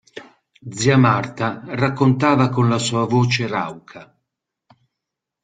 Zia 0.67 0.97
Marta 0.97 1.61
raccontava 1.63 2.49
con 2.49 2.67
la 2.67 2.79
sua 2.79 3.05
voce 3.05 3.45
rauca. 3.47 4.17